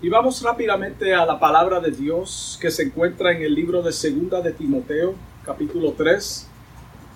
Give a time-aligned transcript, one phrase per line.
[0.00, 3.92] Y vamos rápidamente a la palabra de Dios que se encuentra en el libro de
[3.92, 6.46] Segunda de Timoteo, capítulo 3,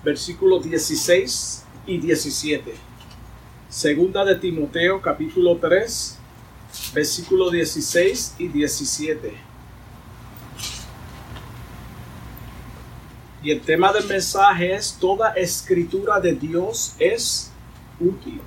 [0.03, 2.73] versículos 16 y 17.
[3.69, 6.19] Segunda de Timoteo, capítulo 3,
[6.93, 9.33] versículos 16 y 17.
[13.43, 17.49] Y el tema del mensaje es, toda escritura de Dios es
[18.01, 18.41] útil.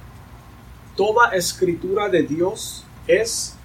[0.95, 3.56] Toda escritura de Dios es útil.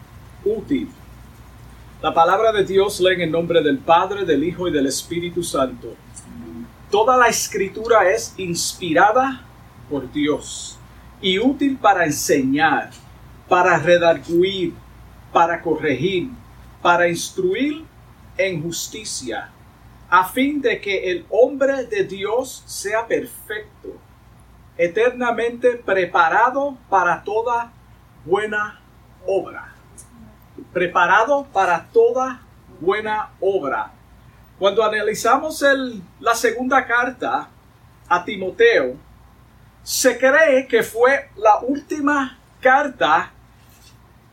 [2.02, 5.44] La palabra de Dios lee en el nombre del Padre, del Hijo y del Espíritu
[5.44, 5.96] Santo.
[6.90, 9.46] Toda la escritura es inspirada
[9.88, 10.80] por Dios
[11.22, 12.90] y útil para enseñar,
[13.48, 14.74] para redarguir,
[15.32, 16.30] para corregir,
[16.82, 17.86] para instruir
[18.36, 19.52] en justicia,
[20.10, 23.90] a fin de que el hombre de Dios sea perfecto,
[24.76, 27.72] eternamente preparado para toda
[28.26, 28.82] buena
[29.28, 29.71] obra
[30.74, 32.42] preparado para toda
[32.80, 33.92] buena obra.
[34.60, 37.50] Cuando analizamos el, la segunda carta
[38.08, 38.96] a Timoteo,
[39.84, 43.32] se cree que fue la última carta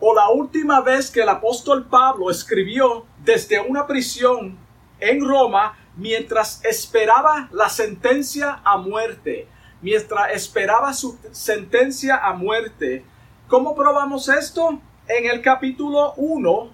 [0.01, 4.59] o la última vez que el apóstol Pablo escribió desde una prisión
[5.01, 9.49] en Roma mientras esperaba la sentencia a muerte,
[9.81, 13.05] mientras esperaba su sentencia a muerte.
[13.49, 14.81] ¿Cómo probamos esto?
[15.09, 16.71] En el capítulo 1,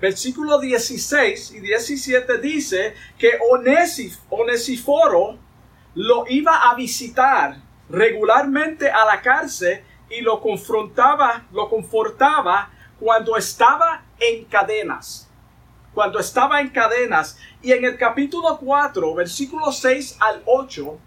[0.00, 5.38] versículo 16 y 17 dice que Onesif, Onesiforo
[5.94, 7.56] lo iba a visitar
[7.88, 15.28] regularmente a la cárcel y lo confrontaba, lo confortaba cuando estaba en cadenas.
[15.94, 17.38] Cuando estaba en cadenas.
[17.60, 20.98] Y en el capítulo 4, versículo 6 al 8,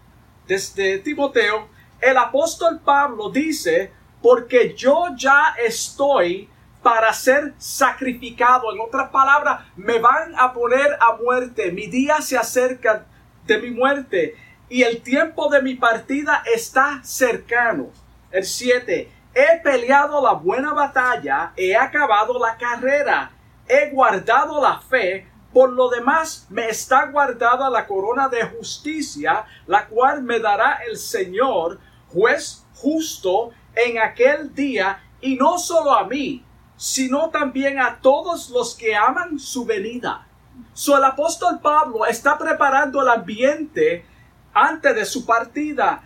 [0.46, 1.68] desde Timoteo,
[2.00, 6.48] el apóstol Pablo dice, porque yo ya estoy
[6.82, 8.72] para ser sacrificado.
[8.72, 11.72] En otras palabras, me van a poner a muerte.
[11.72, 13.06] Mi día se acerca
[13.44, 14.36] de mi muerte
[14.68, 17.90] y el tiempo de mi partida está cercano.
[18.30, 19.10] El 7.
[19.34, 23.30] He peleado la buena batalla, he acabado la carrera,
[23.68, 29.86] he guardado la fe, por lo demás me está guardada la corona de justicia, la
[29.86, 31.78] cual me dará el Señor,
[32.08, 36.42] juez justo, en aquel día, y no solo a mí,
[36.76, 40.26] sino también a todos los que aman su venida.
[40.72, 44.04] So, el apóstol Pablo está preparando el ambiente
[44.52, 46.02] antes de su partida.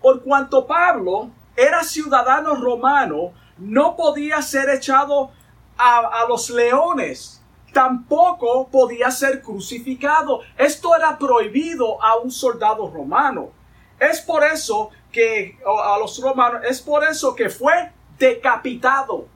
[0.00, 5.30] Por cuanto Pablo era ciudadano romano, no podía ser echado
[5.78, 7.42] a, a los leones.
[7.72, 10.40] Tampoco podía ser crucificado.
[10.56, 13.50] Esto era prohibido a un soldado romano.
[13.98, 19.26] Es por eso que a los romanos, es por eso que fue decapitado.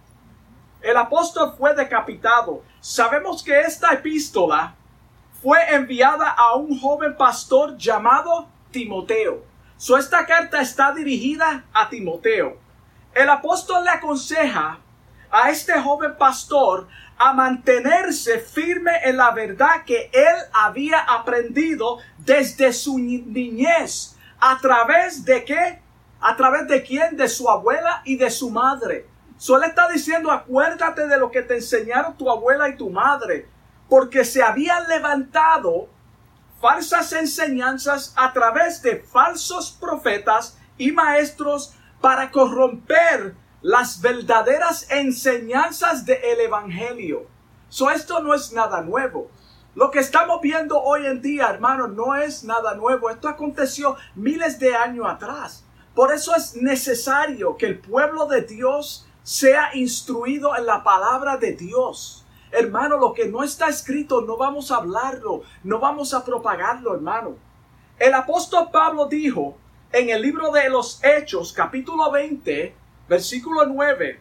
[0.83, 2.63] El apóstol fue decapitado.
[2.81, 4.75] Sabemos que esta epístola
[5.43, 9.43] fue enviada a un joven pastor llamado Timoteo.
[9.79, 12.59] So, esta carta está dirigida a Timoteo.
[13.15, 14.79] El apóstol le aconseja
[15.31, 22.71] a este joven pastor a mantenerse firme en la verdad que él había aprendido desde
[22.75, 25.83] su niñez ¿A través de qué?
[26.21, 27.17] ¿A través de quién?
[27.17, 29.07] De su abuela y de su madre.
[29.37, 33.49] Solo está diciendo, acuérdate de lo que te enseñaron tu abuela y tu madre,
[33.89, 35.89] porque se habían levantado
[36.61, 46.41] falsas enseñanzas a través de falsos profetas y maestros para corromper las verdaderas enseñanzas del
[46.41, 47.27] Evangelio.
[47.69, 49.31] So, esto no es nada nuevo.
[49.77, 53.09] Lo que estamos viendo hoy en día, hermano, no es nada nuevo.
[53.09, 55.65] Esto aconteció miles de años atrás.
[55.95, 61.53] Por eso es necesario que el pueblo de Dios sea instruido en la palabra de
[61.53, 62.27] Dios.
[62.51, 67.37] Hermano, lo que no está escrito no vamos a hablarlo, no vamos a propagarlo, hermano.
[67.97, 69.57] El apóstol Pablo dijo
[69.93, 72.75] en el libro de los Hechos, capítulo 20,
[73.09, 74.21] versículo 9,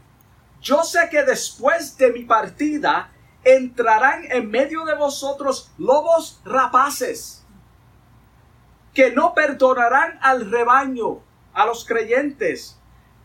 [0.62, 3.12] yo sé que después de mi partida
[3.44, 7.46] entrarán en medio de vosotros lobos rapaces,
[8.94, 11.22] que no perdonarán al rebaño,
[11.54, 12.80] a los creyentes,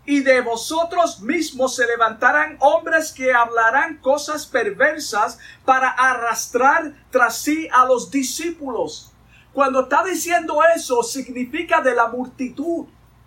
[0.06, 7.68] y de vosotros mismos se levantarán hombres que hablarán cosas perversas para arrastrar tras sí
[7.72, 9.12] a los discípulos.
[9.52, 12.86] Cuando está diciendo eso, significa de la multitud.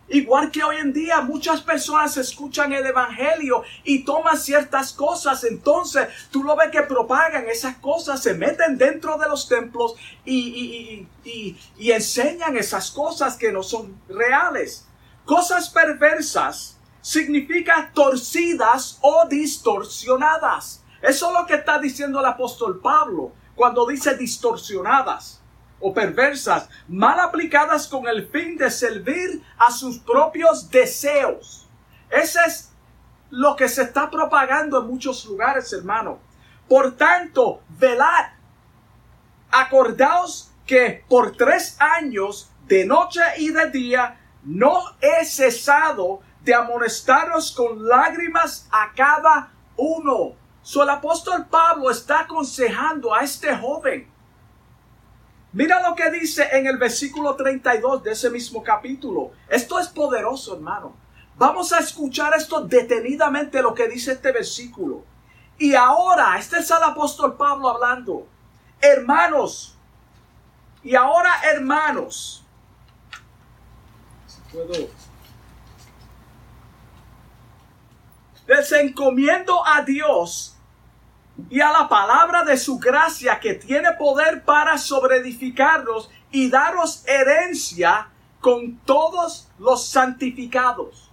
[0.09, 6.07] Igual que hoy en día muchas personas escuchan el Evangelio y toman ciertas cosas, entonces
[6.31, 11.91] tú lo ves que propagan esas cosas, se meten dentro de los templos y, y,
[11.91, 14.87] enseñan esas cosas que no son reales.
[15.25, 20.83] Cosas perversas significa torcidas o distorsionadas.
[21.01, 25.36] Eso es lo que está diciendo el apóstol Pablo cuando dice distorsionadas
[25.79, 31.67] o perversas, mal aplicadas con el fin de servir a sus propios deseos.
[32.09, 32.71] Ese es
[33.29, 36.19] lo que se está propagando en muchos lugares, hermano.
[36.67, 38.31] Por tanto, velad.
[39.51, 47.51] Acordaos que por tres años, de noche y de día, no he cesado de amonestaros
[47.51, 50.33] con lágrimas a cada uno.
[50.61, 54.09] So, el apóstol Pablo está aconsejando a este joven.
[55.57, 59.31] Mira lo que dice en el versículo 32 de ese mismo capítulo.
[59.49, 60.95] Esto es poderoso, hermano.
[61.35, 65.03] Vamos a escuchar esto detenidamente lo que dice este versículo.
[65.57, 68.27] Y ahora, este es el apóstol Pablo hablando.
[68.79, 69.75] Hermanos,
[70.83, 72.45] y ahora hermanos,
[74.27, 74.89] si puedo
[78.45, 80.56] les encomiendo a Dios
[81.49, 88.09] y a la palabra de su gracia que tiene poder para sobreedificarnos y daros herencia
[88.41, 91.09] con todos los santificados.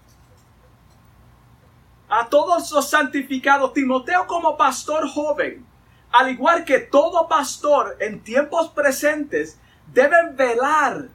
[2.08, 5.66] A todos los santificados, Timoteo como pastor joven,
[6.12, 9.58] al igual que todo pastor en tiempos presentes,
[9.92, 11.08] deben velar,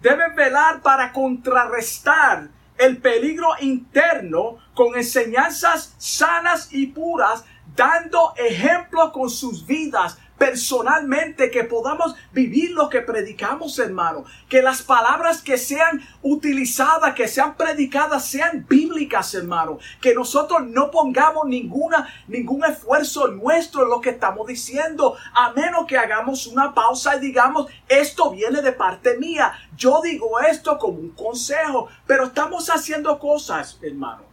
[0.00, 7.44] deben velar para contrarrestar el peligro interno con enseñanzas sanas y puras,
[7.74, 14.24] dando ejemplo con sus vidas personalmente, que podamos vivir lo que predicamos, hermano.
[14.48, 19.78] Que las palabras que sean utilizadas, que sean predicadas, sean bíblicas, hermano.
[20.00, 25.86] Que nosotros no pongamos ninguna, ningún esfuerzo nuestro en lo que estamos diciendo, a menos
[25.86, 29.52] que hagamos una pausa y digamos, esto viene de parte mía.
[29.76, 34.24] Yo digo esto como un consejo, pero estamos haciendo cosas, hermano.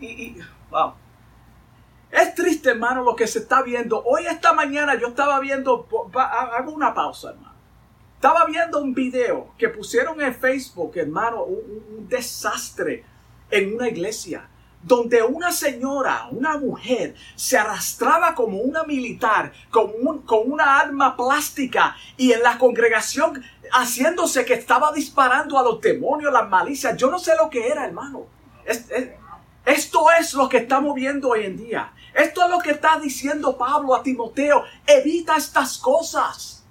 [0.00, 0.36] Y, y
[0.70, 1.03] wow
[2.14, 4.00] es triste, hermano, lo que se está viendo.
[4.04, 7.54] Hoy, esta mañana, yo estaba viendo, hago una pausa, hermano.
[8.14, 13.04] Estaba viendo un video que pusieron en Facebook, hermano, un, desastre
[13.50, 14.48] en una iglesia
[14.80, 21.96] donde una señora, una mujer, se arrastraba como una militar, con, con, una arma plástica
[22.16, 26.96] y en la congregación haciéndose que estaba disparando a los demonios, las malicias.
[26.96, 28.26] Yo no sé lo que era, hermano.
[29.64, 31.92] Esto es lo que estamos viendo hoy en día.
[32.12, 34.64] Esto es lo que está diciendo Pablo a Timoteo.
[34.86, 36.64] Evita estas cosas.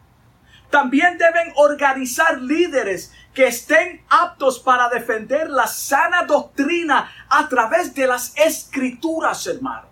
[0.70, 8.08] También deben organizar líderes que estén aptos para defender la sana doctrina a través de
[8.08, 9.88] las escrituras, hermano.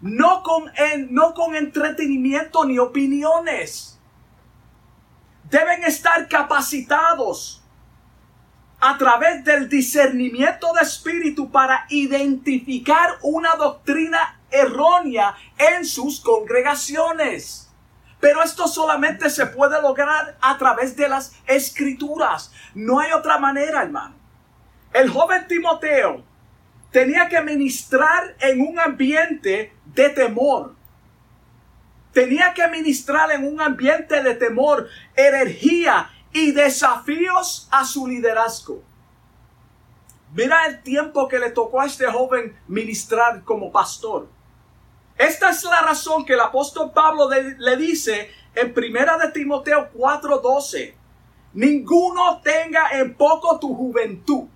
[0.00, 0.72] No con,
[1.10, 3.98] no con entretenimiento ni opiniones.
[5.50, 7.61] Deben estar capacitados
[8.84, 17.70] a través del discernimiento de espíritu para identificar una doctrina errónea en sus congregaciones.
[18.18, 22.52] Pero esto solamente se puede lograr a través de las escrituras.
[22.74, 24.16] No hay otra manera, hermano.
[24.92, 26.24] El joven Timoteo
[26.90, 30.74] tenía que ministrar en un ambiente de temor.
[32.12, 38.82] Tenía que ministrar en un ambiente de temor, energía y desafíos a su liderazgo.
[40.34, 44.28] Mira el tiempo que le tocó a este joven ministrar como pastor.
[45.18, 50.94] Esta es la razón que el apóstol Pablo le dice en primera de Timoteo 4:12.
[51.52, 54.48] Ninguno tenga en poco tu juventud.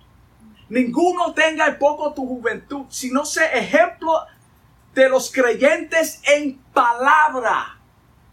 [0.69, 4.25] Ninguno tenga en poco tu juventud, sino sé ejemplo
[4.93, 7.77] de los creyentes en palabra,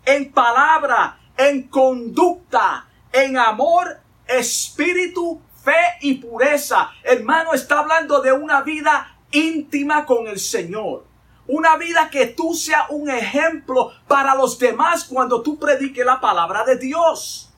[0.05, 6.91] en palabra, en conducta, en amor, espíritu, fe y pureza.
[7.05, 11.07] Hermano, está hablando de una vida íntima con el Señor.
[11.47, 16.65] Una vida que tú seas un ejemplo para los demás cuando tú prediques la palabra
[16.65, 17.53] de Dios.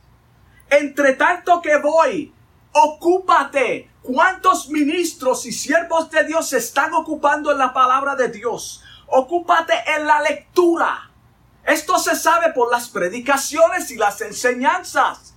[0.69, 2.35] Entre tanto que voy,
[2.73, 3.91] ocúpate.
[4.03, 8.85] ¿Cuántos ministros y siervos de Dios se están ocupando en la palabra de Dios?
[9.07, 11.11] Ocúpate en la lectura.
[11.65, 15.36] Esto se sabe por las predicaciones y las enseñanzas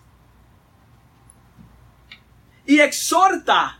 [2.70, 3.80] y exhorta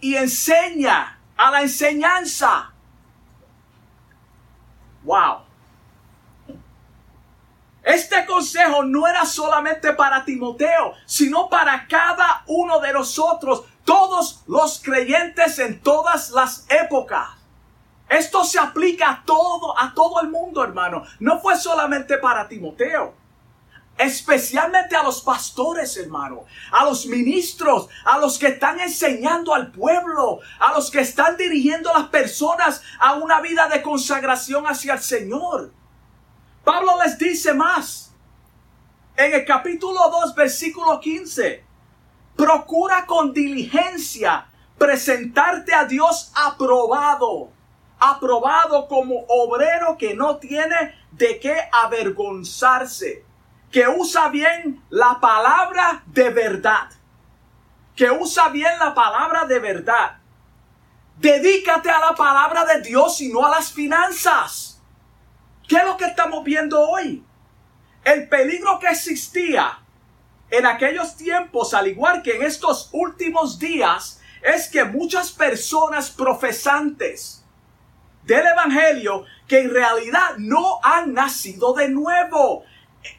[0.00, 2.72] y enseña a la enseñanza.
[5.04, 5.40] Wow.
[7.82, 14.80] Este consejo no era solamente para Timoteo, sino para cada uno de nosotros, todos los
[14.82, 17.28] creyentes en todas las épocas.
[18.08, 21.04] Esto se aplica a todo, a todo el mundo, hermano.
[21.20, 23.27] No fue solamente para Timoteo.
[23.98, 30.38] Especialmente a los pastores, hermano, a los ministros, a los que están enseñando al pueblo,
[30.60, 35.00] a los que están dirigiendo a las personas a una vida de consagración hacia el
[35.00, 35.72] Señor.
[36.64, 38.12] Pablo les dice más.
[39.16, 41.64] En el capítulo 2, versículo 15.
[42.36, 44.46] Procura con diligencia
[44.78, 47.50] presentarte a Dios aprobado,
[47.98, 53.24] aprobado como obrero que no tiene de qué avergonzarse,
[53.70, 56.90] que usa bien la palabra de verdad,
[57.94, 60.18] que usa bien la palabra de verdad.
[61.16, 64.80] Dedícate a la palabra de Dios y no a las finanzas.
[65.66, 67.24] ¿Qué es lo que estamos viendo hoy?
[68.04, 69.80] El peligro que existía
[70.50, 77.44] en aquellos tiempos, al igual que en estos últimos días, es que muchas personas profesantes
[78.22, 82.64] del Evangelio que en realidad no han nacido de nuevo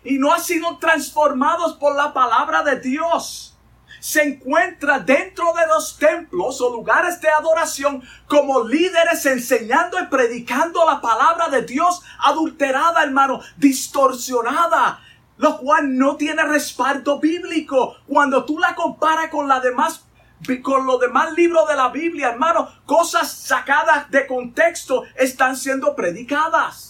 [0.04, 3.58] y no han sido transformados por la palabra de Dios.
[4.00, 10.86] Se encuentra dentro de los templos o lugares de adoración como líderes enseñando y predicando
[10.86, 15.02] la palabra de Dios adulterada, hermano, distorsionada,
[15.38, 17.98] lo cual no tiene respaldo bíblico.
[18.08, 19.62] Cuando tú la comparas con la
[20.64, 26.89] con los demás libros de la Biblia, hermano, cosas sacadas de contexto están siendo predicadas.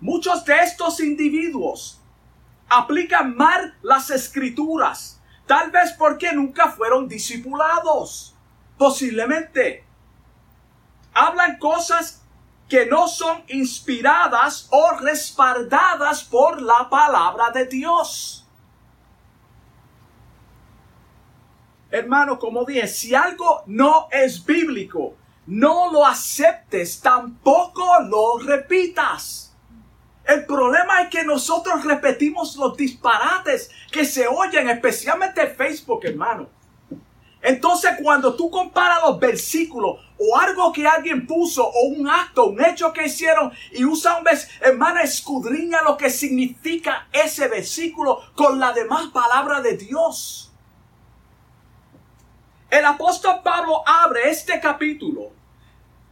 [0.00, 2.00] Muchos de estos individuos
[2.68, 8.36] aplican mal las escrituras, tal vez porque nunca fueron discipulados.
[8.76, 9.84] Posiblemente
[11.12, 12.22] hablan cosas
[12.68, 18.46] que no son inspiradas o respaldadas por la palabra de Dios.
[21.90, 29.47] Hermano, como dije, si algo no es bíblico, no lo aceptes, tampoco lo repitas.
[30.28, 36.50] El problema es que nosotros repetimos los disparates que se oyen, especialmente en Facebook, hermano.
[37.40, 42.62] Entonces, cuando tú comparas los versículos o algo que alguien puso o un acto, un
[42.62, 48.60] hecho que hicieron y usa un versículo, hermano, escudriña lo que significa ese versículo con
[48.60, 50.52] la demás palabra de Dios.
[52.68, 55.30] El apóstol Pablo abre este capítulo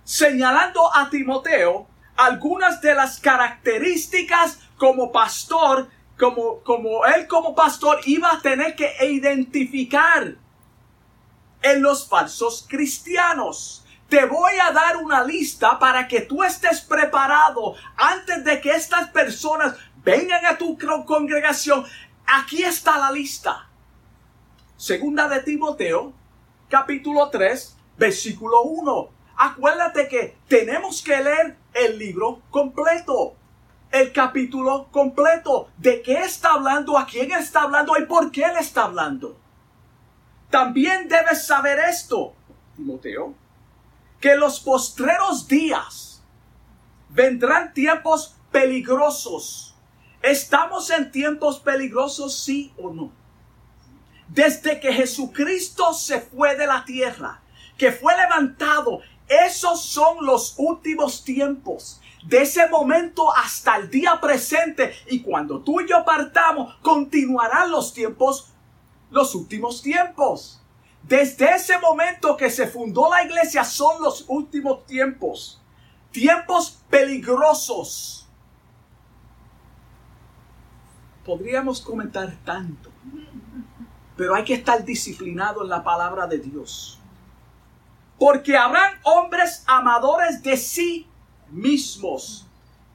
[0.05, 8.33] señalando a Timoteo algunas de las características como pastor, como, como él como pastor iba
[8.33, 10.35] a tener que identificar
[11.63, 13.85] en los falsos cristianos.
[14.09, 19.09] Te voy a dar una lista para que tú estés preparado antes de que estas
[19.09, 21.85] personas vengan a tu congregación.
[22.27, 23.69] Aquí está la lista.
[24.77, 26.13] Segunda de Timoteo,
[26.69, 29.16] capítulo 3, versículo 1.
[29.37, 33.35] Acuérdate que tenemos que leer el libro completo,
[33.91, 35.69] el capítulo completo.
[35.77, 36.97] ¿De qué está hablando?
[36.97, 37.99] ¿A quién está hablando?
[37.99, 39.37] ¿Y por qué le está hablando?
[40.51, 42.35] También debes saber esto,
[42.77, 43.35] Timoteo,
[44.21, 46.23] que los postreros días
[47.11, 49.77] vendrán tiempos peligrosos.
[50.23, 53.13] ¿Estamos en tiempos peligrosos, sí o no?
[54.29, 57.41] Desde que Jesucristo se fue de la tierra,
[57.77, 62.01] que fue levantado, esos son los últimos tiempos.
[62.25, 67.93] De ese momento hasta el día presente y cuando tú y yo partamos, continuarán los
[67.93, 68.51] tiempos,
[69.11, 70.61] los últimos tiempos.
[71.03, 75.61] Desde ese momento que se fundó la iglesia son los últimos tiempos.
[76.11, 78.29] Tiempos peligrosos.
[81.25, 82.91] Podríamos comentar tanto
[84.17, 86.96] pero hay que estar disciplinado en la palabra de Dios.
[88.19, 91.09] Porque habrán hombres amadores de sí
[91.51, 92.47] mismos,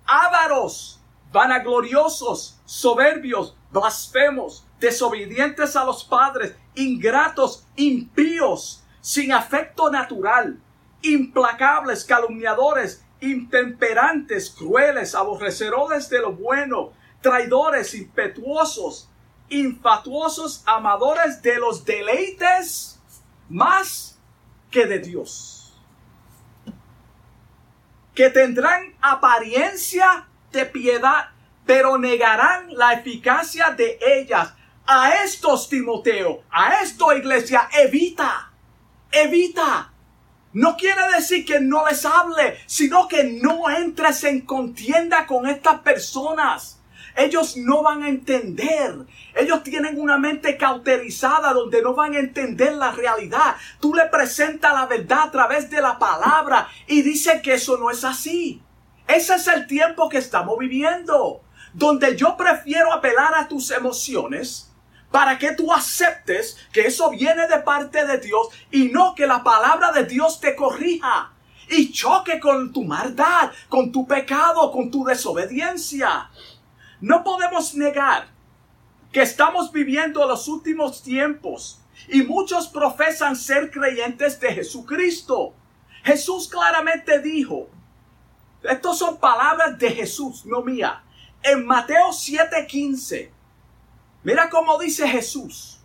[0.06, 1.00] ávaros,
[1.32, 10.60] vanagloriosos, soberbios, blasfemos, desobedientes a los padres, ingratos, impíos, sin afecto natural,
[11.02, 19.10] implacables, calumniadores, intemperantes, crueles, aborrecedores de lo bueno, traidores, impetuosos,
[19.50, 23.00] infatuosos amadores de los deleites
[23.50, 24.11] más
[24.72, 25.80] que de Dios.
[28.16, 31.30] Que tendrán apariencia de piedad,
[31.66, 34.54] pero negarán la eficacia de ellas.
[34.86, 38.52] A estos, Timoteo, a esto, iglesia, evita,
[39.12, 39.94] evita.
[40.54, 45.80] No quiere decir que no les hable, sino que no entres en contienda con estas
[45.80, 46.81] personas.
[47.16, 48.96] Ellos no van a entender.
[49.36, 53.56] Ellos tienen una mente cauterizada donde no van a entender la realidad.
[53.80, 57.90] Tú le presentas la verdad a través de la palabra y dice que eso no
[57.90, 58.62] es así.
[59.08, 61.42] Ese es el tiempo que estamos viviendo.
[61.74, 64.70] donde yo prefiero apelar a tus emociones
[65.10, 69.44] para que tú aceptes que eso viene de parte de Dios y no que la
[69.44, 71.32] palabra de Dios te corrija
[71.70, 76.30] y choque con tu maldad, con tu pecado, con tu desobediencia.
[77.02, 78.28] No podemos negar
[79.12, 85.54] que estamos viviendo los últimos tiempos y muchos profesan ser creyentes de Jesucristo.
[86.04, 87.68] Jesús claramente dijo,
[88.64, 91.04] estas son palabras de Jesús, no mía.
[91.42, 93.32] En Mateo 7:15,
[94.24, 95.80] mira cómo dice Jesús,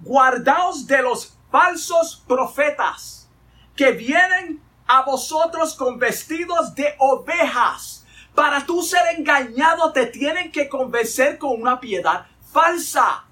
[0.00, 3.28] guardaos de los falsos profetas
[3.74, 8.03] que vienen a vosotros con vestidos de ovejas.
[8.34, 13.24] Para tú ser engañado te tienen que convencer con una piedad falsa.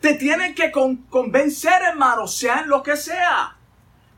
[0.00, 3.56] Te tienen que convencer, hermano, sean lo que sea.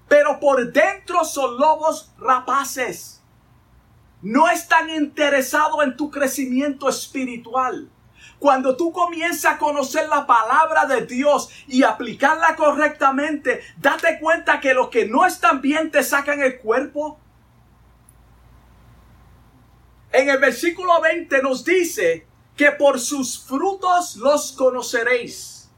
[0.08, 3.22] Pero por dentro son lobos rapaces.
[4.22, 7.90] No están interesados en tu crecimiento espiritual.
[8.38, 14.74] Cuando tú comienzas a conocer la palabra de Dios y aplicarla correctamente, date cuenta que
[14.74, 17.18] los que no están bien te sacan el cuerpo.
[20.12, 25.70] En el versículo 20 nos dice que por sus frutos los conoceréis.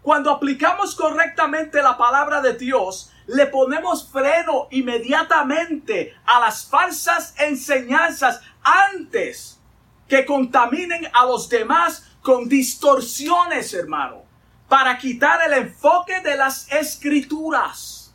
[0.00, 8.40] Cuando aplicamos correctamente la palabra de Dios, le ponemos freno inmediatamente a las falsas enseñanzas
[8.62, 9.60] antes
[10.08, 14.22] que contaminen a los demás con distorsiones, hermano,
[14.70, 18.14] para quitar el enfoque de las escrituras.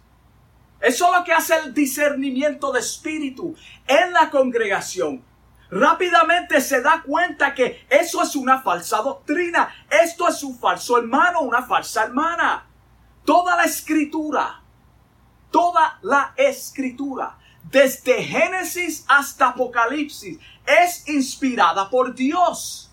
[0.82, 3.56] Eso es lo que hace el discernimiento de espíritu
[3.88, 5.24] en la congregación
[5.70, 11.42] rápidamente se da cuenta que eso es una falsa doctrina, esto es un falso hermano,
[11.42, 12.66] una falsa hermana.
[13.24, 14.62] Toda la escritura,
[15.52, 22.92] toda la escritura, desde Génesis hasta Apocalipsis, es inspirada por Dios.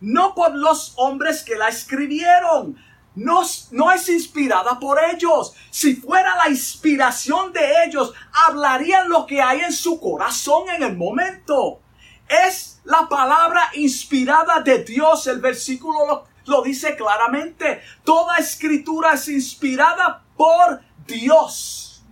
[0.00, 2.76] No por los hombres que la escribieron,
[3.16, 5.54] no, no, es inspirada por ellos.
[5.70, 8.12] Si fuera la inspiración de ellos,
[8.46, 11.80] hablarían lo que hay en su corazón en el momento.
[12.28, 15.26] Es la palabra inspirada de Dios.
[15.28, 17.80] El versículo lo, lo dice claramente.
[18.04, 22.04] Toda escritura es inspirada por Dios.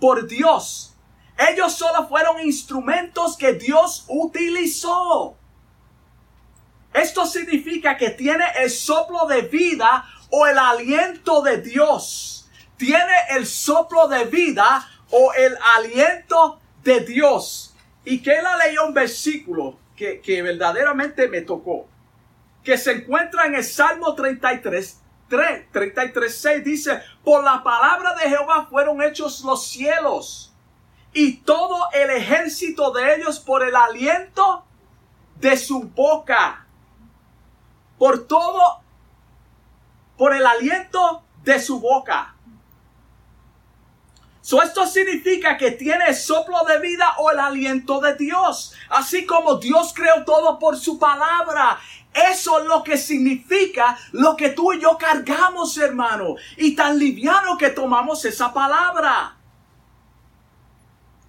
[0.00, 0.96] Por Dios.
[1.38, 5.36] Ellos solo fueron instrumentos que Dios utilizó.
[6.96, 12.48] Esto significa que tiene el soplo de vida o el aliento de Dios.
[12.76, 17.74] Tiene el soplo de vida o el aliento de Dios.
[18.04, 21.88] Y que él leyó un versículo que, que verdaderamente me tocó.
[22.62, 28.28] Que se encuentra en el Salmo 33, 3, 33, 6 dice, por la palabra de
[28.28, 30.52] Jehová fueron hechos los cielos
[31.16, 34.66] y todo el ejército de ellos por el aliento
[35.40, 36.66] de su boca.
[37.98, 38.82] Por todo
[40.16, 42.34] por el aliento de su boca.
[44.46, 48.74] So, esto significa que tiene soplo de vida o el aliento de Dios.
[48.90, 51.80] Así como Dios creó todo por su palabra.
[52.14, 56.36] Eso es lo que significa lo que tú y yo cargamos, hermano.
[56.56, 59.36] Y tan liviano que tomamos esa palabra.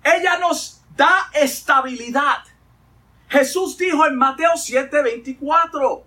[0.03, 2.43] Ella nos da estabilidad.
[3.29, 6.03] Jesús dijo en Mateo 7:24.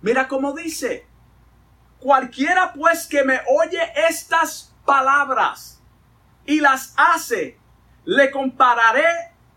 [0.00, 1.06] Mira cómo dice.
[2.04, 5.80] Cualquiera pues que me oye estas palabras
[6.44, 7.58] y las hace,
[8.04, 9.06] le compararé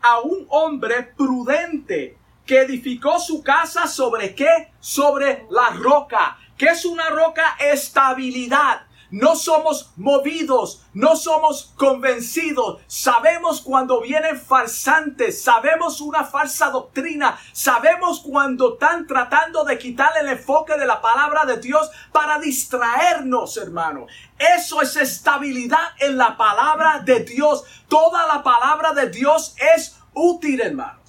[0.01, 4.71] a un hombre prudente que edificó su casa sobre qué?
[4.79, 6.37] Sobre la roca.
[6.57, 7.57] ¿Qué es una roca?
[7.59, 8.86] Estabilidad.
[9.09, 12.81] No somos movidos, no somos convencidos.
[12.87, 20.27] Sabemos cuando vienen farsantes, sabemos una falsa doctrina, sabemos cuando están tratando de quitar el
[20.27, 24.07] enfoque de la palabra de Dios para distraernos, hermano.
[24.37, 27.63] Eso es estabilidad en la palabra de Dios.
[27.87, 30.99] Toda la palabra de Dios es útil, hermano.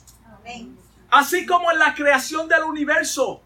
[1.10, 3.42] Así como en la creación del universo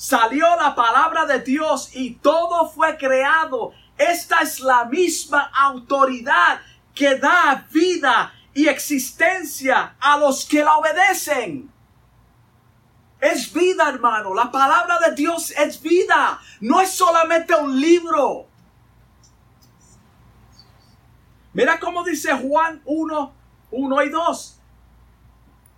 [0.00, 3.72] salió la palabra de Dios y todo fue creado.
[3.98, 6.62] Esta es la misma autoridad
[6.94, 11.70] que da vida y existencia a los que la obedecen.
[13.20, 14.32] Es vida, hermano.
[14.32, 16.40] La palabra de Dios es vida.
[16.62, 18.46] No es solamente un libro.
[21.52, 23.34] Mira cómo dice Juan 1,
[23.70, 24.60] 1 y 2.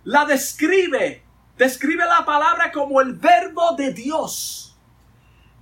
[0.05, 1.25] La describe
[1.57, 4.75] Describe la palabra como el verbo de Dios.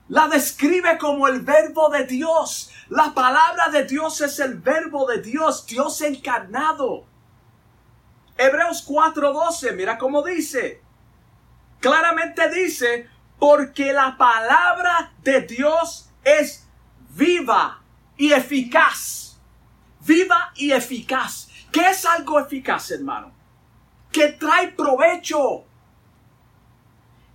[0.07, 2.71] La describe como el verbo de Dios.
[2.89, 7.05] La palabra de Dios es el verbo de Dios, Dios encarnado.
[8.37, 10.81] Hebreos 4:12, mira cómo dice.
[11.79, 16.67] Claramente dice, porque la palabra de Dios es
[17.09, 17.81] viva
[18.17, 19.39] y eficaz.
[20.01, 21.49] Viva y eficaz.
[21.71, 23.31] ¿Qué es algo eficaz, hermano?
[24.11, 25.65] Que trae provecho.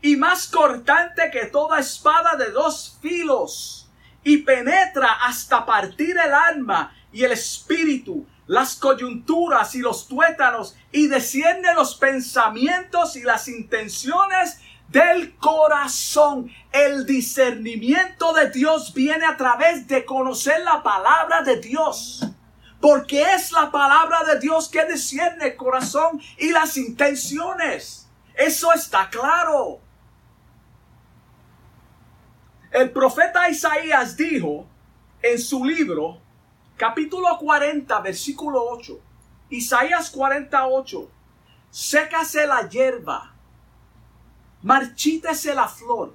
[0.06, 3.90] Y más cortante que toda espada de dos filos.
[4.22, 10.76] Y penetra hasta partir el alma y el espíritu, las coyunturas y los tuétanos.
[10.92, 16.52] Y desciende los pensamientos y las intenciones del corazón.
[16.70, 22.24] El discernimiento de Dios viene a través de conocer la palabra de Dios.
[22.80, 28.06] Porque es la palabra de Dios que discierne el corazón y las intenciones.
[28.36, 29.80] Eso está claro.
[32.76, 34.66] El profeta Isaías dijo
[35.22, 36.20] en su libro,
[36.76, 39.00] capítulo 40, versículo 8,
[39.48, 41.10] Isaías 48,
[41.70, 43.34] sécase la hierba,
[44.60, 46.12] marchítese la flor,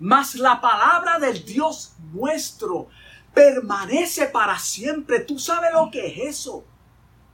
[0.00, 2.88] mas la palabra del Dios nuestro
[3.32, 5.20] permanece para siempre.
[5.20, 6.64] ¿Tú sabes lo que es eso?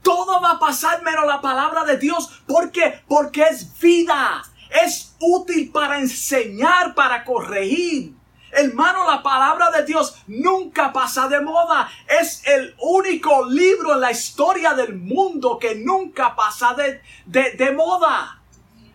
[0.03, 2.43] Todo va a pasar menos la palabra de Dios.
[2.47, 3.01] ¿Por qué?
[3.09, 4.43] Porque es vida.
[4.85, 8.16] Es útil para enseñar, para corregir.
[8.51, 11.91] Hermano, la palabra de Dios nunca pasa de moda.
[12.09, 18.41] Es el único libro en la historia del mundo que nunca pasa de, de, moda.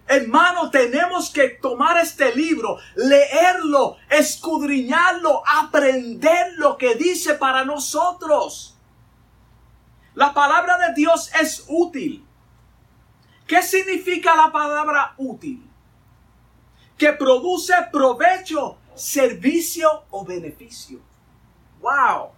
[0.07, 8.77] Hermano, tenemos que tomar este libro, leerlo, escudriñarlo, aprender lo que dice para nosotros.
[10.15, 12.25] La palabra de Dios es útil.
[13.47, 15.61] ¿Qué significa la palabra útil?
[16.97, 20.99] Que produce provecho, servicio o beneficio.
[21.81, 22.31] Wow.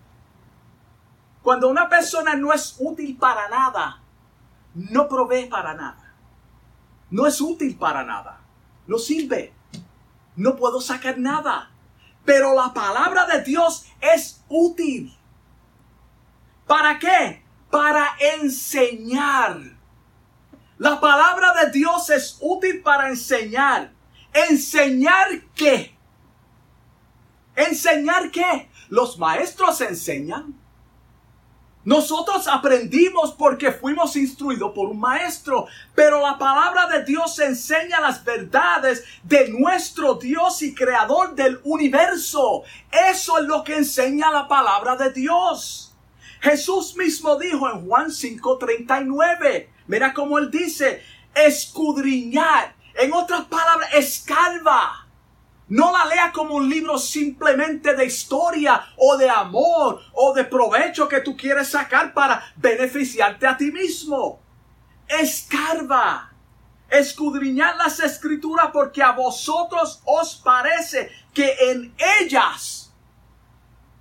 [1.41, 4.01] Cuando una persona no es útil para nada,
[4.73, 6.03] no provee para nada
[7.13, 8.41] no es útil para nada.
[8.87, 9.53] No sirve.
[10.35, 11.69] No puedo sacar nada.
[12.25, 15.15] Pero la palabra de Dios es útil.
[16.65, 17.45] ¿Para qué?
[17.69, 19.59] Para enseñar.
[20.79, 23.91] La palabra de Dios es útil para enseñar.
[24.33, 25.92] ¿Enseñar qué?
[27.55, 28.69] ¿Enseñar qué?
[28.89, 30.59] Los maestros enseñan.
[31.85, 38.23] Nosotros aprendimos porque fuimos instruidos por un maestro, pero la palabra de Dios enseña las
[38.23, 42.63] verdades de nuestro Dios y creador del universo.
[42.89, 45.93] Eso es lo que enseña la palabra de Dios.
[46.39, 51.03] Jesús mismo dijo en Juan 5:39, mira cómo él dice,
[51.35, 55.02] escudriñar, en otras palabras, escalva
[55.73, 61.07] no la lea como un libro simplemente de historia o de amor o de provecho
[61.07, 64.39] que tú quieres sacar para beneficiarte a ti mismo.
[65.07, 66.31] Escarba.
[66.91, 72.93] Escudriñad las escrituras porque a vosotros os parece que en ellas,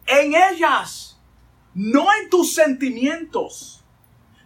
[0.04, 1.18] en ellas,
[1.72, 3.82] no en tus sentimientos,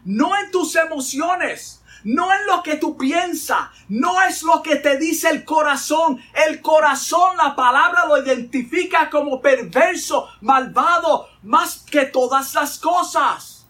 [0.04, 4.97] no en tus emociones, no es lo que tú piensas, no es lo que te
[4.97, 6.23] dice el corazón.
[6.47, 13.66] El corazón, la palabra lo identifica como perverso, malvado, más que todas las cosas.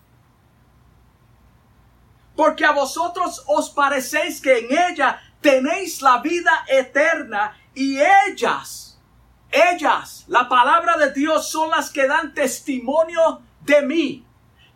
[2.36, 9.00] Porque a vosotros os parecéis que en ella tenéis la vida eterna y ellas,
[9.50, 14.26] ellas, la palabra de Dios son las que dan testimonio de mí.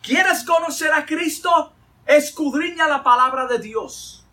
[0.00, 1.74] ¿Quieres conocer a Cristo?
[2.10, 4.26] Escudriña la palabra de Dios.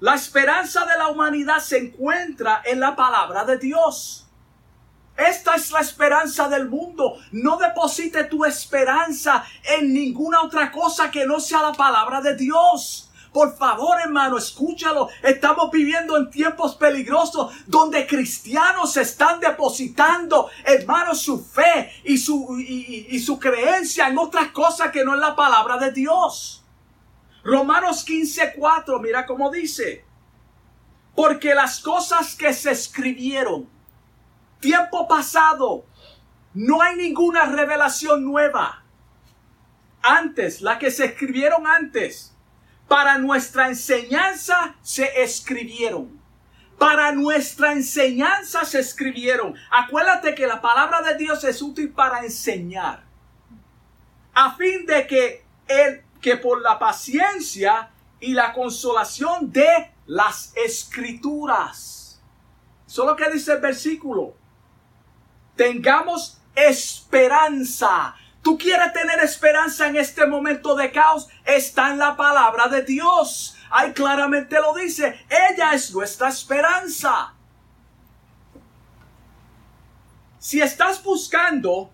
[0.00, 4.26] La esperanza de la humanidad se encuentra en la palabra de Dios.
[5.16, 7.16] Esta es la esperanza del mundo.
[7.30, 13.07] No deposite tu esperanza en ninguna otra cosa que no sea la palabra de Dios.
[13.32, 15.08] Por favor, hermano, escúchalo.
[15.22, 23.18] Estamos viviendo en tiempos peligrosos donde cristianos están depositando, hermano, su fe y su, y,
[23.18, 26.64] su creencia en otras cosas que no es la palabra de Dios.
[27.44, 30.04] Romanos 15:4, mira cómo dice.
[31.14, 33.68] Porque las cosas que se escribieron
[34.60, 35.84] tiempo pasado,
[36.54, 38.82] no hay ninguna revelación nueva.
[40.02, 42.34] Antes, la que se escribieron antes,
[42.88, 46.18] para nuestra enseñanza se escribieron.
[46.78, 49.54] Para nuestra enseñanza se escribieron.
[49.70, 53.04] Acuérdate que la palabra de Dios es útil para enseñar.
[54.32, 62.20] A fin de que el que por la paciencia y la consolación de las escrituras.
[62.86, 64.34] Eso es lo que dice el versículo.
[65.56, 72.68] Tengamos esperanza Tú quieres tener esperanza en este momento de caos, está en la palabra
[72.68, 73.56] de Dios.
[73.70, 77.34] Ahí claramente lo dice, ella es nuestra esperanza.
[80.38, 81.90] Si estás buscando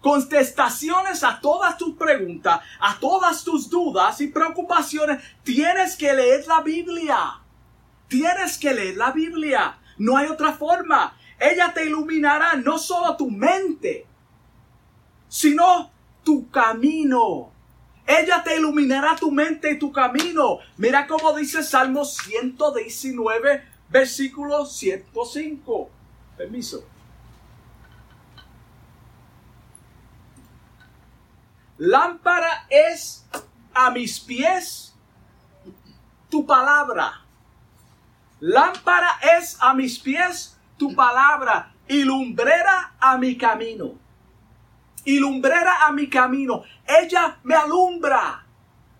[0.00, 6.60] contestaciones a todas tus preguntas, a todas tus dudas y preocupaciones, tienes que leer la
[6.60, 7.38] Biblia.
[8.08, 9.78] Tienes que leer la Biblia.
[9.98, 11.16] No hay otra forma.
[11.38, 14.06] Ella te iluminará no solo tu mente,
[15.32, 15.90] sino
[16.22, 17.50] tu camino.
[18.06, 20.58] Ella te iluminará tu mente y tu camino.
[20.76, 25.90] Mira cómo dice Salmo 119, versículo 105.
[26.36, 26.84] Permiso.
[31.78, 33.24] Lámpara es
[33.72, 34.94] a mis pies
[36.28, 37.22] tu palabra.
[38.38, 44.01] Lámpara es a mis pies tu palabra y lumbrera a mi camino.
[45.04, 46.62] Y lumbrera a mi camino.
[46.86, 48.46] Ella me alumbra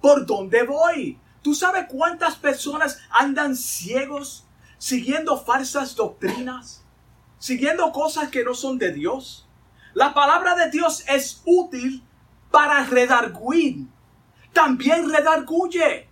[0.00, 1.18] por donde voy.
[1.42, 4.46] ¿Tú sabes cuántas personas andan ciegos
[4.78, 6.84] siguiendo falsas doctrinas?
[7.38, 9.48] Siguiendo cosas que no son de Dios.
[9.94, 12.04] La palabra de Dios es útil
[12.50, 13.86] para redarguir.
[14.52, 16.08] También redarguye.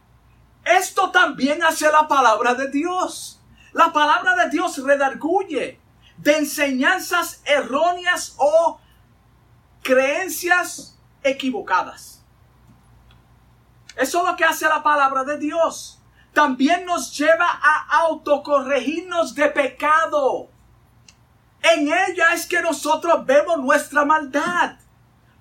[0.64, 3.40] Esto también hace la palabra de Dios.
[3.72, 5.80] La palabra de Dios redarguye
[6.18, 8.80] de enseñanzas erróneas o
[9.82, 12.22] creencias equivocadas.
[13.96, 16.00] Eso es lo que hace la palabra de Dios.
[16.32, 20.48] También nos lleva a autocorregirnos de pecado.
[21.62, 24.76] En ella es que nosotros vemos nuestra maldad.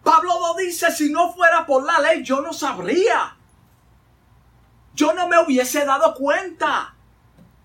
[0.04, 3.36] Pablo lo dice, si no fuera por la ley, yo no sabría.
[4.93, 6.95] Yo no me hubiese dado cuenta.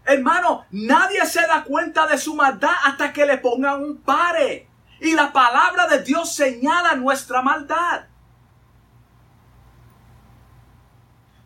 [0.04, 4.68] Hermano, nadie se da cuenta de su maldad hasta que le pongan un pare.
[5.04, 8.06] Y la palabra de Dios señala nuestra maldad.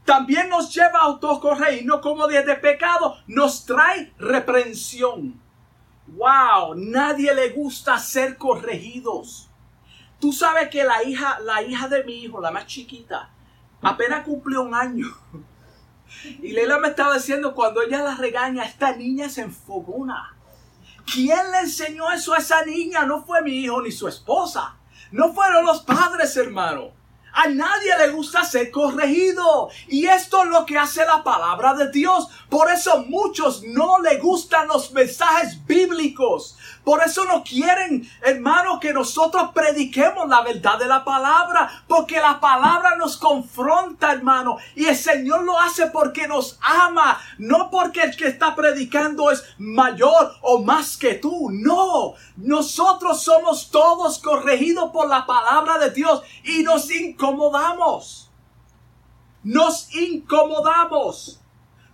[0.04, 3.16] También nos lleva a autocorregirnos como desde pecado.
[3.26, 5.40] Nos trae reprensión.
[6.06, 9.50] Wow, nadie le gusta ser corregidos.
[10.20, 13.28] Tú sabes que la hija, la hija de mi hijo, la más chiquita,
[13.82, 15.08] apenas cumplió un año.
[16.40, 20.37] Y Leila me estaba diciendo, cuando ella la regaña, esta niña se enfogona.
[21.12, 23.06] ¿Quién le enseñó eso a esa niña?
[23.06, 24.76] No fue mi hijo ni su esposa.
[25.10, 26.92] No fueron los padres, hermano.
[27.32, 29.70] A nadie le gusta ser corregido.
[29.86, 32.28] Y esto es lo que hace la palabra de Dios.
[32.50, 36.56] Por eso muchos no le gustan los mensajes bíblicos.
[36.88, 41.84] Por eso no quieren, hermano, que nosotros prediquemos la verdad de la palabra.
[41.86, 44.56] Porque la palabra nos confronta, hermano.
[44.74, 47.20] Y el Señor lo hace porque nos ama.
[47.36, 51.50] No porque el que está predicando es mayor o más que tú.
[51.50, 52.14] No.
[52.38, 56.22] Nosotros somos todos corregidos por la palabra de Dios.
[56.42, 58.30] Y nos incomodamos.
[59.42, 61.38] Nos incomodamos.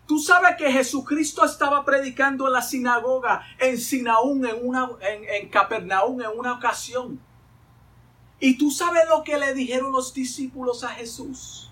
[0.06, 5.48] Tú sabes que Jesucristo estaba predicando en la sinagoga en Sinaún, en, una, en, en
[5.48, 7.20] Capernaum, en una ocasión.
[8.38, 11.70] Y tú sabes lo que le dijeron los discípulos a Jesús.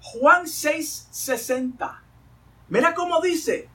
[0.00, 2.02] Juan 6, 60.
[2.68, 3.68] Mira cómo dice.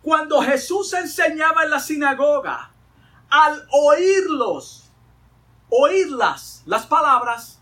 [0.00, 2.72] Cuando Jesús enseñaba en la sinagoga,
[3.30, 4.90] al oírlos,
[5.68, 7.61] oírlas, las palabras,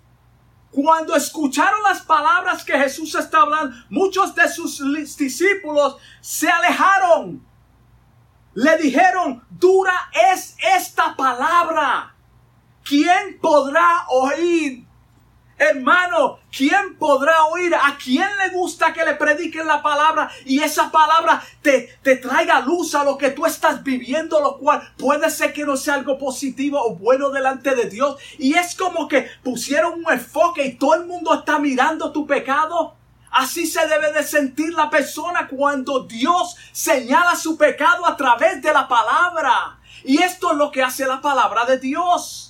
[0.71, 4.81] cuando escucharon las palabras que Jesús estaba hablando, muchos de sus
[5.17, 7.45] discípulos se alejaron.
[8.55, 12.15] Le dijeron, dura es esta palabra.
[12.85, 14.87] ¿Quién podrá oír
[15.61, 17.75] Hermano, ¿quién podrá oír?
[17.75, 22.61] ¿A quién le gusta que le prediquen la palabra y esa palabra te, te traiga
[22.61, 26.17] luz a lo que tú estás viviendo, lo cual puede ser que no sea algo
[26.17, 28.17] positivo o bueno delante de Dios?
[28.39, 32.97] Y es como que pusieron un enfoque y todo el mundo está mirando tu pecado.
[33.31, 38.73] Así se debe de sentir la persona cuando Dios señala su pecado a través de
[38.73, 39.79] la palabra.
[40.05, 42.50] Y esto es lo que hace la palabra de Dios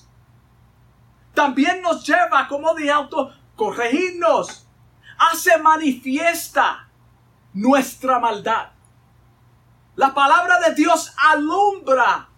[1.34, 4.66] también nos lleva, como de auto, corregirnos.
[5.18, 6.88] Hace manifiesta
[7.52, 8.70] nuestra maldad.
[9.96, 12.28] La palabra de Dios alumbra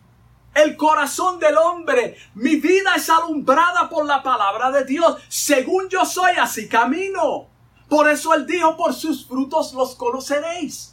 [0.55, 2.17] el corazón del hombre.
[2.35, 5.23] Mi vida es alumbrada por la palabra de Dios.
[5.29, 7.49] Según yo soy, así camino.
[7.89, 10.92] Por eso él dijo, por sus frutos los conoceréis.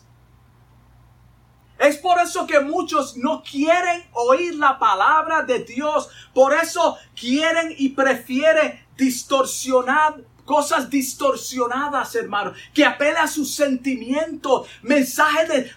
[1.80, 6.10] Es por eso que muchos no quieren oír la palabra de Dios.
[6.34, 10.18] Por eso quieren y prefieren distorsionar
[10.50, 15.72] cosas distorsionadas, hermano, que apela a sus sentimientos, mensaje de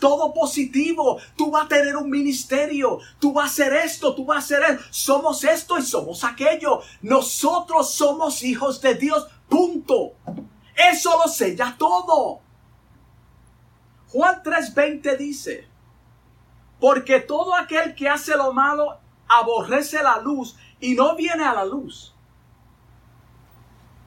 [0.00, 1.18] todo positivo.
[1.36, 4.62] Tú vas a tener un ministerio, tú vas a hacer esto, tú vas a hacer
[4.62, 4.82] eso.
[4.90, 6.80] Somos esto y somos aquello.
[7.02, 10.14] Nosotros somos hijos de Dios, punto.
[10.74, 12.43] Eso lo sella todo.
[14.14, 15.68] Juan 3:20 dice,
[16.80, 18.98] porque todo aquel que hace lo malo
[19.28, 22.14] aborrece la luz y no viene a la luz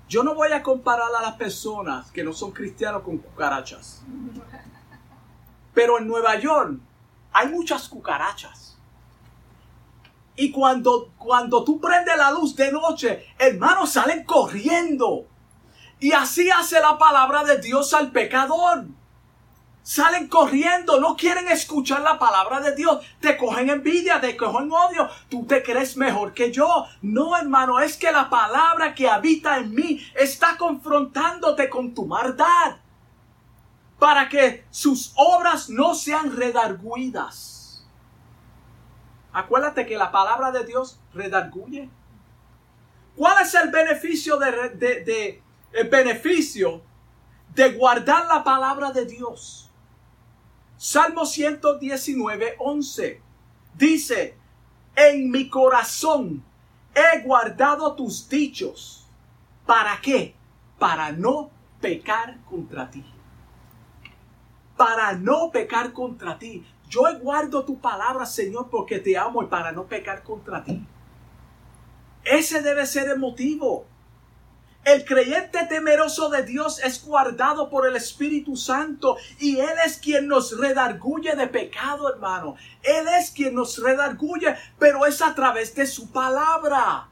[0.10, 4.02] yo no voy a comparar a las personas que no son cristianos con cucarachas.
[5.74, 6.80] Pero en Nueva York
[7.34, 8.78] hay muchas cucarachas.
[10.36, 15.26] Y cuando, cuando tú prendes la luz de noche, hermanos salen corriendo.
[16.00, 18.86] Y así hace la palabra de Dios al pecador
[19.88, 25.10] salen corriendo, no quieren escuchar la palabra de Dios, te cogen envidia, te cogen odio,
[25.30, 26.86] tú te crees mejor que yo.
[27.02, 32.76] No, hermano, es que la palabra que habita en mí está confrontándote con tu maldad
[33.98, 37.88] para que sus obras no sean redarguidas.
[39.32, 41.90] Acuérdate que la palabra de Dios redarguye.
[43.16, 46.82] ¿Cuál es el beneficio de, de el beneficio
[47.56, 49.67] de guardar la palabra de Dios?
[50.78, 53.22] Salmo 119, 11.
[53.76, 54.38] Dice,
[54.96, 56.44] en mi corazón
[56.94, 59.08] he guardado tus dichos.
[59.66, 60.36] ¿Para qué?
[60.78, 61.50] Para no
[61.82, 63.04] pecar contra ti.
[64.76, 66.66] Para no pecar contra ti.
[66.90, 70.86] Yo guardo tu palabra, Señor, porque te amo y para no pecar contra ti.
[72.24, 73.86] Ese debe ser el motivo.
[74.88, 80.30] El creyente temeroso de Dios es guardado por el Espíritu Santo y Él es quien
[80.30, 82.56] nos redarguye de pecado, hermano.
[82.84, 87.10] Él es quien nos redarguye, pero es a través de su palabra.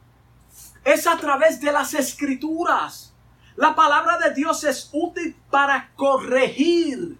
[0.86, 3.14] Es a través de las escrituras.
[3.58, 7.18] La palabra de Dios es útil para corregir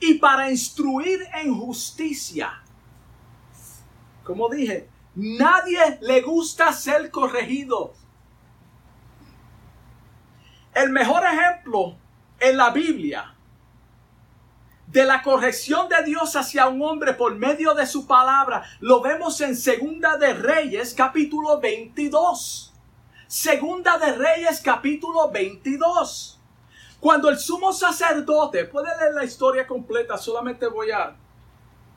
[0.00, 2.62] y para instruir en justicia.
[4.24, 7.92] Como dije, nadie le gusta ser corregido.
[10.78, 11.96] El mejor ejemplo
[12.38, 13.34] en la Biblia
[14.86, 19.40] de la corrección de Dios hacia un hombre por medio de su palabra lo vemos
[19.40, 22.72] en Segunda de Reyes capítulo 22.
[23.26, 26.38] Segunda de Reyes capítulo 22.
[27.00, 31.16] Cuando el sumo sacerdote, puede leer la historia completa, solamente voy a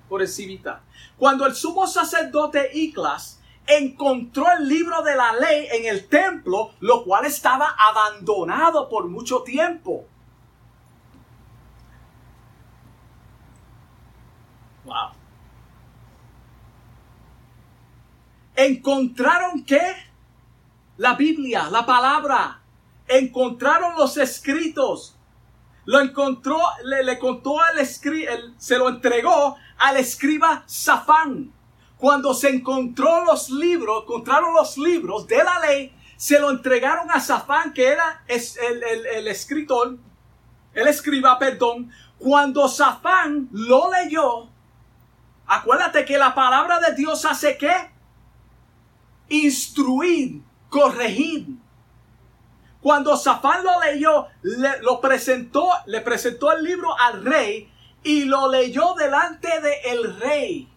[0.10, 0.82] por encimita.
[1.20, 7.04] Cuando el sumo sacerdote Iclas encontró el libro de la ley en el templo, lo
[7.04, 10.06] cual estaba abandonado por mucho tiempo.
[14.86, 15.12] Wow.
[18.56, 19.96] Encontraron qué?
[20.98, 22.62] La Biblia, la palabra.
[23.08, 25.16] Encontraron los escritos.
[25.86, 31.52] Lo encontró, le, contó al escriba, se lo entregó al escriba Safán
[32.02, 37.20] cuando se encontró los libros, encontraron los libros de la ley, se lo entregaron a
[37.20, 40.00] Safán, que era el, escritor,
[40.74, 41.92] el escriba, perdón.
[42.18, 44.50] Cuando Safán lo leyó,
[45.46, 47.92] acuérdate que la palabra de Dios hace qué?
[49.30, 51.50] Instruir, corregir.
[52.82, 57.72] Cuando Safán lo leyó, le, lo presentó, le presentó el libro al rey
[58.04, 60.71] y lo leyó delante del el rey.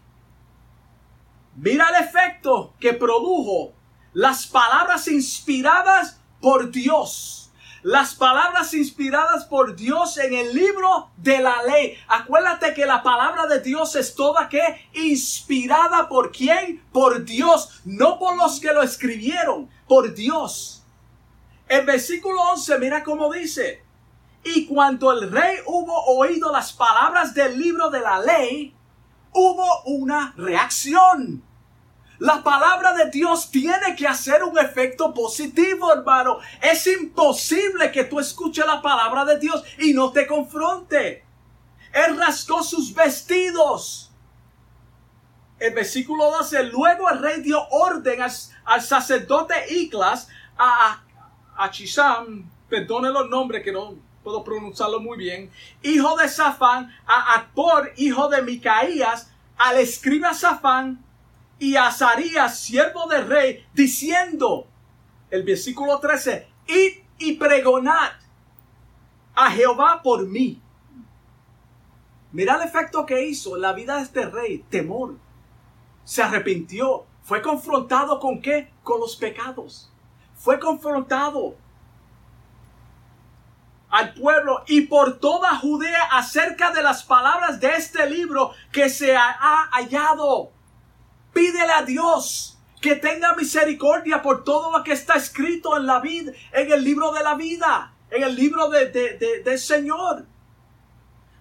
[1.57, 3.73] Mira el efecto que produjo
[4.12, 7.53] las palabras inspiradas por Dios.
[7.83, 11.99] Las palabras inspiradas por Dios en el libro de la ley.
[12.09, 16.83] Acuérdate que la palabra de Dios es toda que inspirada por quién?
[16.93, 20.83] Por Dios, no por los que lo escribieron, por Dios.
[21.69, 23.85] El versículo 11, mira cómo dice.
[24.45, 28.74] Y cuando el rey hubo oído las palabras del libro de la ley,
[29.35, 31.42] hubo una reacción.
[32.18, 36.38] La palabra de Dios tiene que hacer un efecto positivo, hermano.
[36.62, 41.25] Es imposible que tú escuches la palabra de Dios y no te confronte.
[41.92, 44.12] Él rascó sus vestidos.
[45.59, 46.64] El versículo 12.
[46.64, 51.03] Luego el rey dio orden al, sacerdote Iclas, a,
[51.57, 55.51] a, Chisam, perdone los nombres que no puedo pronunciarlo muy bien,
[55.83, 61.05] hijo de Safán, a Actor, hijo de Micaías, al escriba Safán
[61.59, 64.66] y a Azarías, siervo del rey, diciendo,
[65.31, 68.12] el versículo 13, id y pregonad
[69.35, 70.61] a Jehová por mí.
[72.33, 75.16] Mira el efecto que hizo la vida de este rey, temor.
[76.03, 78.70] Se arrepintió, fue confrontado con qué?
[78.83, 79.93] Con los pecados.
[80.35, 81.57] Fue confrontado
[83.95, 89.14] al pueblo y por toda Judea acerca de las palabras de este libro que se
[89.14, 90.51] ha hallado.
[91.32, 96.32] Pídele a Dios que tenga misericordia por todo lo que está escrito en la vida,
[96.53, 98.86] en el libro de la vida, en el libro de,
[99.45, 100.26] del Señor.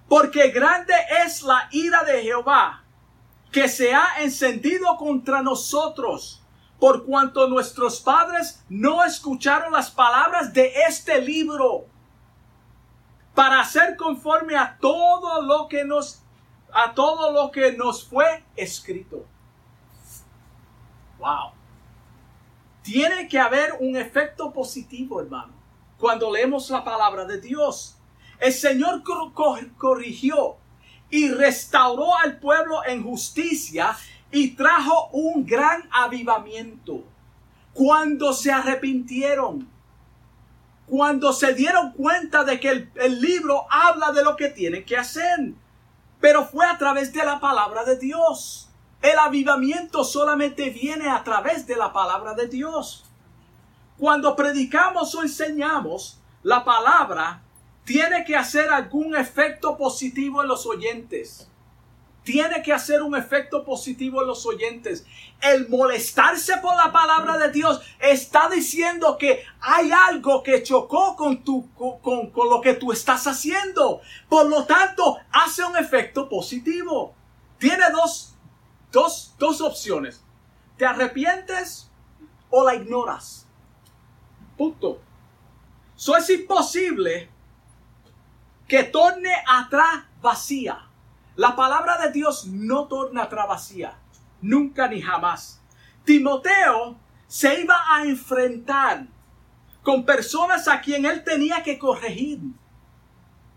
[0.08, 0.94] Porque grande
[1.26, 2.84] es la ira de Jehová
[3.52, 6.44] que se ha encendido contra nosotros,
[6.80, 11.88] por cuanto nuestros padres no escucharon las palabras de este libro
[13.34, 16.20] para hacer conforme a todo lo que nos
[16.74, 19.26] a todo lo que nos fue escrito.
[21.20, 21.52] Wow.
[22.82, 25.54] Tiene que haber un efecto positivo, hermano,
[26.00, 27.98] cuando leemos la palabra de Dios.
[28.40, 29.04] El Señor
[29.78, 30.58] corrigió
[31.10, 33.96] y restauró al pueblo en justicia
[34.32, 37.04] y trajo un gran avivamiento.
[37.72, 39.70] Cuando se arrepintieron,
[40.88, 45.54] cuando se dieron cuenta de que el, libro habla de lo que tienen que hacer.
[46.20, 48.70] Pero fue a través de la palabra de Dios.
[49.02, 53.06] El avivamiento solamente viene a través de la palabra de Dios.
[53.98, 57.42] Cuando predicamos o enseñamos, la palabra
[57.86, 61.50] tiene que hacer algún efecto positivo en los oyentes
[62.24, 65.06] tiene que hacer un efecto positivo en los oyentes.
[65.42, 71.44] El molestarse por la palabra de Dios está diciendo que hay algo que chocó con,
[71.44, 74.02] tu, con, con, lo que tú estás haciendo.
[74.30, 77.14] Por lo tanto, hace un efecto positivo.
[77.58, 78.36] Tiene dos,
[78.92, 80.24] dos, dos opciones.
[80.78, 81.90] ¿Te arrepientes
[82.50, 83.46] o la ignoras?
[84.58, 85.02] Punto.
[85.96, 87.30] Eso es imposible
[88.68, 90.90] que torne atrás vacía.
[91.36, 93.98] La palabra de Dios no torna atrás vacía,
[94.42, 95.62] nunca ni jamás.
[96.04, 99.08] Timoteo se iba a enfrentar
[99.82, 102.40] con personas a quien él tenía que corregir.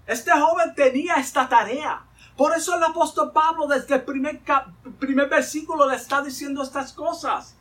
[0.07, 2.03] Este joven tenía esta tarea.
[2.37, 4.41] Por eso el apóstol Pablo desde el primer,
[4.99, 7.57] primer versículo le está diciendo estas cosas.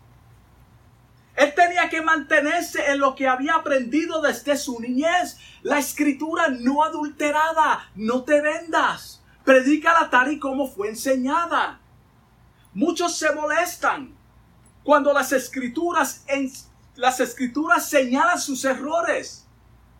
[1.35, 5.37] Él tenía que mantenerse en lo que había aprendido desde su niñez.
[5.63, 7.89] La escritura no adulterada.
[7.95, 9.21] No te vendas.
[9.45, 11.79] Predícala tal y como fue enseñada.
[12.73, 14.13] Muchos se molestan
[14.83, 16.25] cuando las escrituras,
[16.95, 19.47] las escrituras señalan sus errores.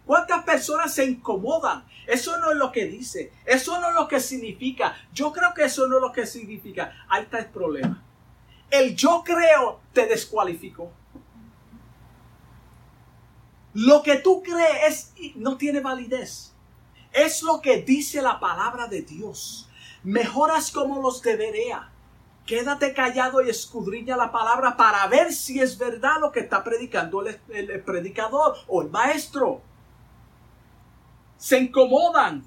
[0.06, 1.86] ¿Cuántas personas se incomodan?
[2.08, 3.32] Eso no es lo que dice.
[3.46, 4.96] Eso no es lo que significa.
[5.14, 7.06] Yo creo que eso no es lo que significa.
[7.08, 8.04] Ahí está el problema.
[8.70, 10.92] El yo creo te descualificó.
[13.74, 16.55] Lo que tú crees no tiene validez.
[17.16, 19.70] Es lo que dice la palabra de Dios.
[20.04, 21.90] Mejoras como los debería.
[22.46, 27.26] Quédate callado y escudriña la palabra para ver si es verdad lo que está predicando
[27.26, 29.62] el, predicador o el maestro.
[31.38, 32.46] Se incomodan,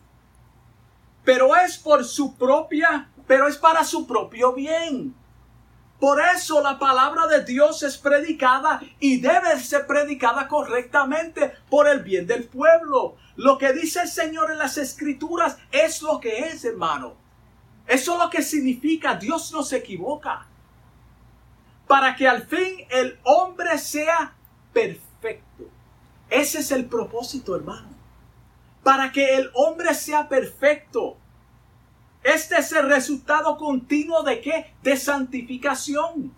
[1.24, 5.14] pero es por su propia, pero es para su propio bien.
[5.98, 12.02] Por eso la palabra de Dios es predicada y debe ser predicada correctamente por el
[12.04, 13.16] bien del pueblo.
[13.34, 17.14] Lo que dice el Señor en las escrituras es lo que es, hermano.
[17.86, 20.46] Eso es lo que significa Dios no se equivoca.
[21.88, 24.34] Para que al fin el hombre sea
[24.72, 25.64] perfecto.
[26.30, 27.88] Ese es el propósito, hermano.
[28.84, 31.16] Para que el hombre sea perfecto
[32.22, 34.74] este es el resultado continuo de qué?
[34.82, 36.34] De santificación.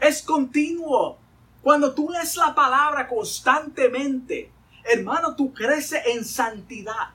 [0.00, 1.18] Es continuo.
[1.62, 4.52] Cuando tú lees la palabra constantemente,
[4.84, 7.10] hermano, tú creces en santidad.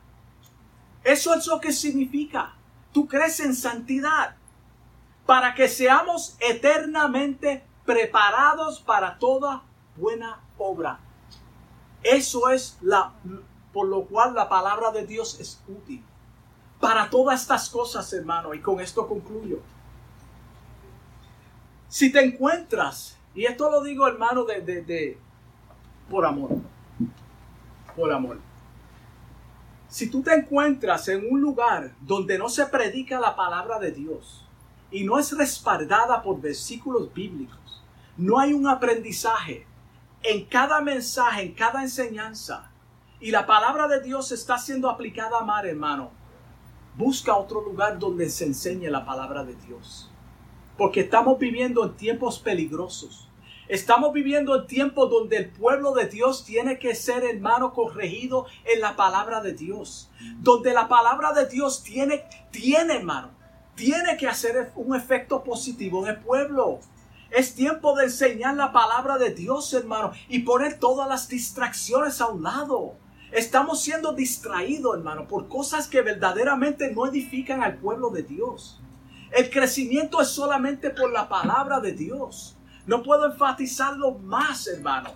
[1.04, 2.54] Eso es lo que significa.
[2.92, 4.36] Tú creces en santidad.
[5.26, 9.64] Para que seamos eternamente preparados para toda
[9.96, 11.00] buena obra.
[12.04, 13.14] Eso es la,
[13.72, 16.04] por lo cual la palabra de Dios es útil
[16.82, 19.60] para todas estas cosas, hermano, y con esto concluyo.
[21.88, 25.18] Si te encuentras, y esto lo digo, hermano, de, de,
[26.10, 26.50] por amor,
[27.96, 28.40] por amor.
[29.88, 34.46] Si tú te encuentras en un lugar donde no se predica la palabra de Dios
[34.90, 37.84] y no es respaldada por versículos bíblicos,
[38.18, 39.68] no hay un aprendizaje
[40.24, 42.72] en cada mensaje, en cada enseñanza,
[43.20, 46.12] y la palabra de Dios está siendo aplicada a mar, hermano,
[46.96, 50.12] Busca otro lugar donde se enseñe la palabra de Dios.
[50.78, 53.30] Porque estamos viviendo en tiempos peligrosos.
[53.70, 58.82] Estamos viviendo el tiempo donde el pueblo de Dios tiene que ser hermano corregido en
[58.82, 60.10] la palabra de Dios.
[60.40, 63.30] Donde la palabra de Dios tiene, tiene hermano,
[63.76, 66.82] tiene que hacer un efecto positivo en el pueblo.
[67.30, 72.28] Es tiempo de enseñar la palabra de Dios, hermano, y poner todas las distracciones a
[72.28, 72.96] un lado.
[73.32, 78.82] Estamos siendo distraídos, hermano, por cosas que verdaderamente no edifican al pueblo de Dios.
[79.32, 82.58] El crecimiento es solamente por la palabra de Dios.
[82.86, 85.12] No puedo enfatizarlo más, hermano.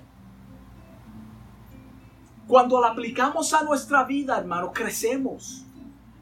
[2.47, 5.66] Cuando la aplicamos a nuestra vida, hermano, crecemos.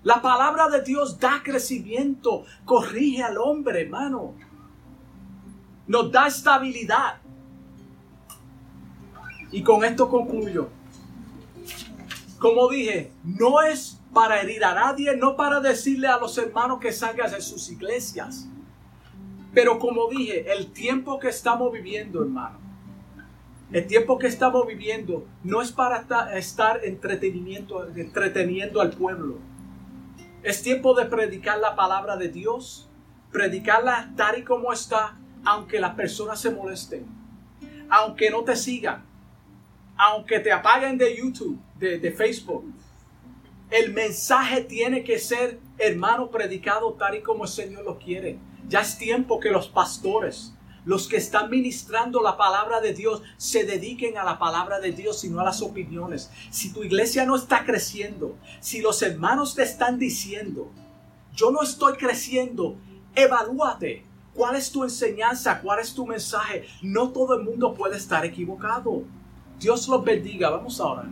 [0.01, 4.33] La palabra de Dios da crecimiento, corrige al hombre, hermano.
[5.85, 7.21] Nos da estabilidad.
[9.51, 10.69] Y con esto concluyo.
[12.43, 16.91] Como dije, no es para herir a nadie, no para decirle a los hermanos que
[16.91, 18.49] salgan de sus iglesias.
[19.53, 22.59] Pero como dije, el tiempo que estamos viviendo, hermano,
[23.71, 26.05] el tiempo que estamos viviendo no es para
[26.37, 29.37] estar entretenimiento, entreteniendo al pueblo.
[30.43, 32.89] Es tiempo de predicar la palabra de Dios,
[33.31, 37.05] predicarla tal y como está, aunque las personas se molesten,
[37.89, 39.12] aunque no te sigan,
[39.97, 42.65] aunque te apaguen de YouTube, de, Facebook.
[43.69, 48.37] El mensaje tiene que ser, hermano, predicado tal y como el Señor lo quiere.
[48.67, 50.53] Ya es tiempo que los pastores,
[50.85, 55.23] los que están ministrando la palabra de Dios, se dediquen a la palabra de Dios
[55.23, 56.31] y no a las opiniones.
[56.49, 60.71] Si tu iglesia no está creciendo, si los hermanos te están diciendo,
[61.33, 62.77] yo no estoy creciendo,
[63.15, 64.05] evalúate.
[64.33, 65.61] ¿Cuál es tu enseñanza?
[65.61, 66.65] ¿Cuál es tu mensaje?
[66.81, 69.03] No todo el mundo puede estar equivocado.
[69.63, 70.49] Dios los bendiga.
[70.49, 71.05] Vamos ahora.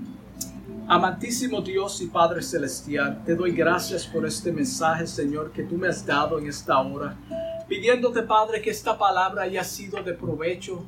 [0.86, 5.88] Amantísimo Dios y Padre Celestial, te doy gracias por este mensaje, Señor, que tú me
[5.88, 7.16] has dado en esta hora,
[7.70, 10.86] pidiéndote, Padre, que esta palabra haya sido de provecho,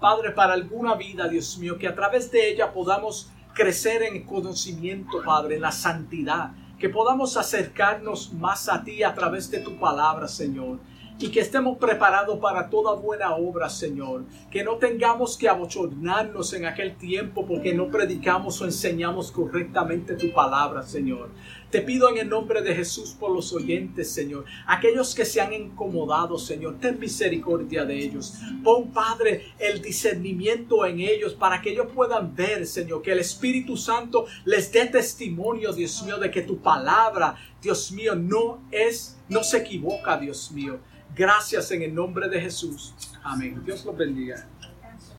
[0.00, 5.22] Padre, para alguna vida, Dios mío, que a través de ella podamos crecer en conocimiento,
[5.22, 10.26] Padre, en la santidad, que podamos acercarnos más a ti a través de tu palabra,
[10.28, 10.78] Señor
[11.22, 14.24] y que estemos preparados para toda buena obra, Señor.
[14.50, 20.32] Que no tengamos que abochornarnos en aquel tiempo porque no predicamos o enseñamos correctamente tu
[20.32, 21.30] palabra, Señor.
[21.70, 24.44] Te pido en el nombre de Jesús por los oyentes, Señor.
[24.66, 28.34] Aquellos que se han incomodado, Señor, ten misericordia de ellos.
[28.62, 33.76] Pon, Padre, el discernimiento en ellos para que ellos puedan ver, Señor, que el Espíritu
[33.76, 39.42] Santo les dé testimonio, Dios mío, de que tu palabra, Dios mío, no es, no
[39.42, 40.78] se equivoca, Dios mío.
[41.14, 42.94] Gracias en el nombre de Jesús.
[43.22, 43.62] Amén.
[43.64, 44.46] Dios los bendiga.